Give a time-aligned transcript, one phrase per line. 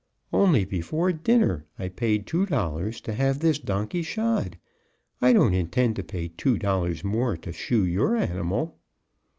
[0.33, 4.57] "Only before dinner I paid two dollars to have this donkey shod.
[5.21, 8.79] I don't intend to pay two dollars more to shoe your animal."